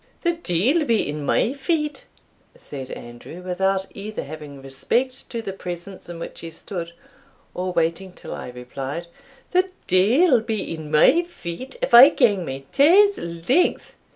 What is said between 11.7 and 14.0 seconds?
if I gang my tae's length.